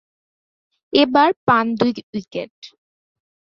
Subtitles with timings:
[0.93, 2.53] এবার পান দুই উইকেট।